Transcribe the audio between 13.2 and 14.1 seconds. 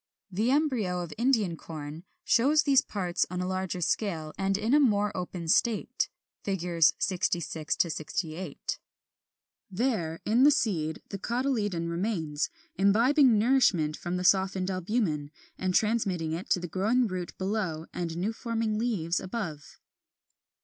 nourishment